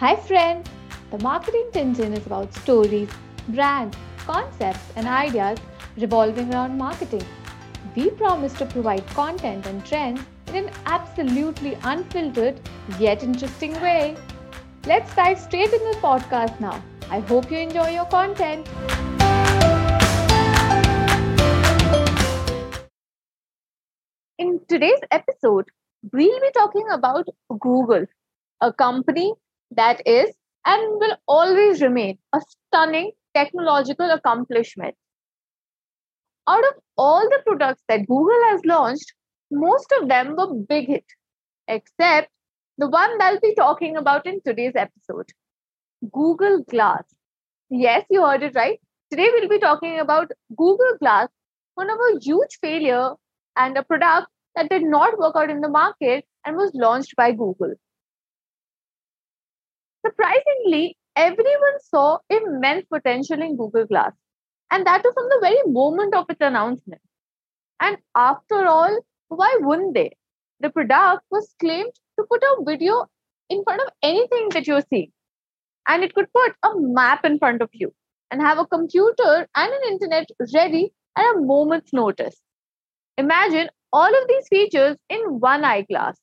[0.00, 0.70] Hi, friends!
[1.10, 3.08] The Marketing Tintin is about stories,
[3.48, 5.58] brands, concepts, and ideas
[5.96, 7.24] revolving around marketing.
[7.96, 12.60] We promise to provide content and trends in an absolutely unfiltered
[13.00, 14.16] yet interesting way.
[14.86, 16.80] Let's dive straight into the podcast now.
[17.10, 18.68] I hope you enjoy your content.
[24.38, 25.66] In today's episode,
[26.12, 27.26] we'll be talking about
[27.58, 28.06] Google,
[28.60, 29.34] a company
[29.70, 30.34] that is
[30.66, 34.94] and will always remain a stunning technological accomplishment.
[36.48, 39.12] Out of all the products that Google has launched,
[39.50, 41.04] most of them were big hit,
[41.68, 42.30] except
[42.78, 45.30] the one that I'll be talking about in today's episode,
[46.12, 47.04] Google Glass.
[47.70, 48.80] Yes, you heard it right.
[49.10, 51.28] Today we'll be talking about Google Glass,
[51.74, 53.14] one of a huge failure
[53.56, 57.32] and a product that did not work out in the market and was launched by
[57.32, 57.74] Google.
[60.04, 64.12] Surprisingly, everyone saw immense potential in Google Glass,
[64.70, 67.02] and that was from the very moment of its announcement.
[67.80, 70.16] And after all, why wouldn't they?
[70.60, 73.06] The product was claimed to put a video
[73.48, 75.12] in front of anything that you see,
[75.88, 77.92] and it could put a map in front of you
[78.30, 82.36] and have a computer and an internet ready at a moment's notice.
[83.16, 86.16] Imagine all of these features in one eyeglass.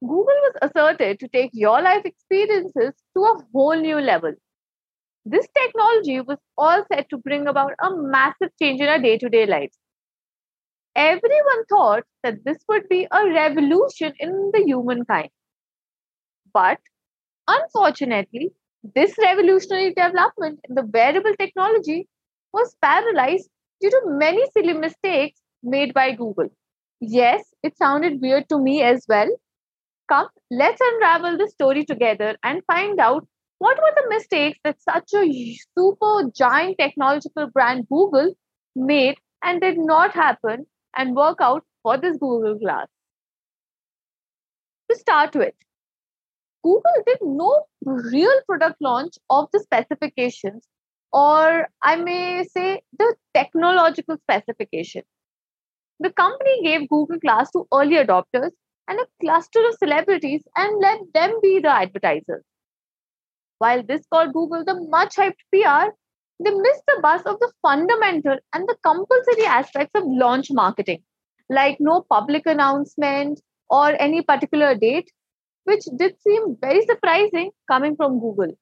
[0.00, 4.34] Google was asserted to take your life experiences to a whole new level.
[5.24, 9.28] This technology was all set to bring about a massive change in our day to
[9.30, 9.78] day lives.
[10.94, 15.30] Everyone thought that this would be a revolution in the humankind.
[16.52, 16.78] But
[17.48, 22.08] unfortunately, this revolutionary development in the wearable technology
[22.52, 26.48] was paralyzed due to many silly mistakes made by Google.
[27.00, 29.28] Yes, it sounded weird to me as well,
[30.10, 33.26] Come, let's unravel the story together and find out
[33.58, 38.34] what were the mistakes that such a super giant technological brand Google
[38.74, 42.88] made and did not happen and work out for this Google Glass.
[44.90, 45.54] To start with,
[46.64, 50.66] Google did no real product launch of the specifications,
[51.12, 55.02] or I may say the technological specification.
[56.00, 58.50] The company gave Google Glass to early adopters
[58.90, 62.42] and a cluster of celebrities and let them be the advertisers.
[63.58, 65.92] While this called Google the much hyped PR,
[66.42, 71.04] they missed the bus of the fundamental and the compulsory aspects of launch marketing,
[71.48, 75.12] like no public announcement or any particular date,
[75.64, 78.58] which did seem very surprising coming from Google.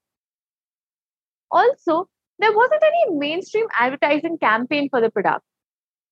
[1.51, 2.09] Also,
[2.39, 5.45] there wasn't any mainstream advertising campaign for the product,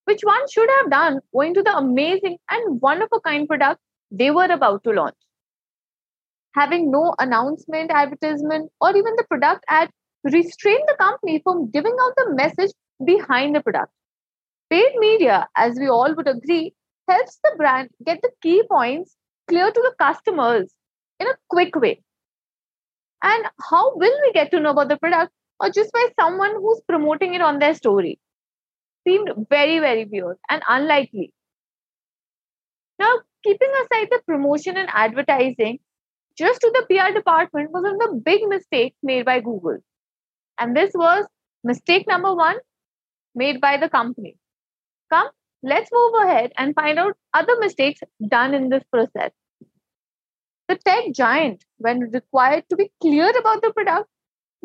[0.05, 3.81] which one should have done owing to the amazing and one of a kind product
[4.11, 5.17] they were about to launch.
[6.55, 9.91] Having no announcement, advertisement, or even the product ad
[10.25, 12.73] restrained the company from giving out the message
[13.05, 13.93] behind the product.
[14.71, 16.75] Paid media, as we all would agree,
[17.09, 19.17] helps the brand get the key points
[19.49, 20.73] clear to the customers
[21.21, 22.03] in a quick way.
[23.23, 26.81] And how will we get to know about the product or just by someone who's
[26.89, 28.19] promoting it on their story?
[29.07, 31.33] Seemed very, very weird and unlikely.
[32.99, 33.13] Now,
[33.43, 35.79] keeping aside the promotion and advertising,
[36.37, 39.79] just to the PR department was one of the big mistakes made by Google.
[40.59, 41.27] And this was
[41.65, 42.57] mistake number one
[43.35, 44.37] made by the company.
[45.11, 45.29] Come,
[45.63, 49.33] let's move ahead and find out other mistakes done in this process.
[50.69, 54.09] The tech giant, when required to be clear about the product,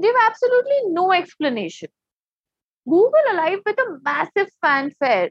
[0.02, 1.90] gave absolutely no explanation.
[2.86, 5.30] Google arrived with a massive fanfare,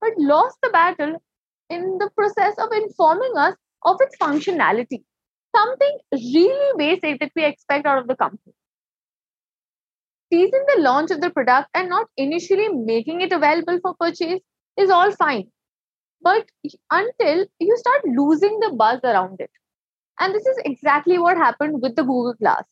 [0.00, 1.22] but lost the battle
[1.70, 3.54] in the process of informing us
[3.84, 5.02] of its functionality,
[5.56, 8.54] something really basic that we expect out of the company.
[10.32, 14.40] Teasing the launch of the product and not initially making it available for purchase
[14.76, 15.48] is all fine.
[16.22, 16.44] But
[16.90, 19.50] until you start losing the buzz around it.
[20.20, 22.64] And this is exactly what happened with the Google Glass.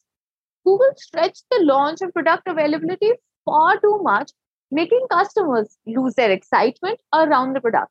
[0.65, 3.13] Google stretched the launch and product availability
[3.45, 4.33] far too much,
[4.71, 7.91] making customers lose their excitement around the product.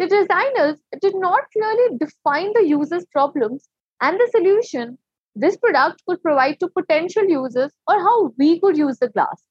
[0.00, 3.68] The designers did not clearly define the user's problems
[4.00, 4.96] and the solution
[5.34, 9.44] this product could provide to potential users or how we could use the glass.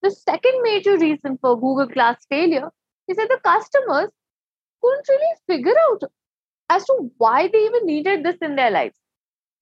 [0.00, 2.70] The second major reason for Google Glass failure
[3.08, 4.08] is that the customers
[4.82, 6.02] couldn't really figure out
[6.70, 8.96] as to why they even needed this in their lives.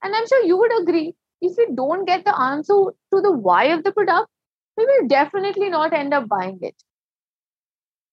[0.04, 2.74] And I'm sure you would agree if we don't get the answer
[3.12, 4.28] to the why of the product,
[4.76, 6.80] we will definitely not end up buying it.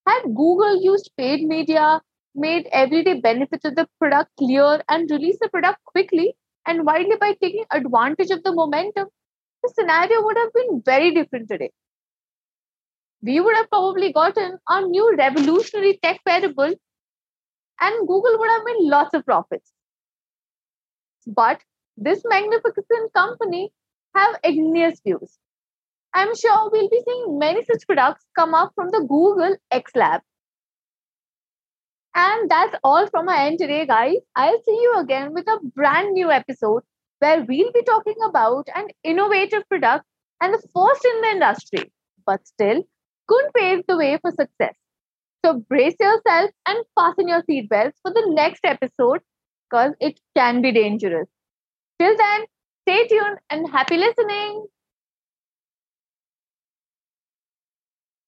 [0.08, 2.02] Had Google used paid media
[2.36, 6.36] made everyday benefits of the product clear and released the product quickly
[6.66, 9.08] and widely by taking advantage of the momentum,
[9.62, 11.72] the scenario would have been very different today.
[13.22, 16.74] We would have probably gotten a new revolutionary tech wearable
[17.80, 19.72] and Google would have made lots of profits.
[21.28, 21.62] But
[21.96, 23.72] this magnificent company
[24.16, 25.38] have igneous views.
[26.14, 30.22] I'm sure we'll be seeing many such products come up from the Google X Lab.
[32.16, 34.18] And that's all from my end today, guys.
[34.36, 36.84] I'll see you again with a brand new episode
[37.20, 40.06] where we'll be talking about an innovative product
[40.42, 41.92] and the first in the industry,
[42.26, 42.84] but still
[43.28, 44.76] couldn't pave the way for success.
[45.46, 49.22] So brace yourself and fasten your seatbelts for the next episode
[49.70, 51.28] because it can be dangerous.
[52.00, 52.46] Till then,
[52.84, 54.68] stay tuned and happy listening.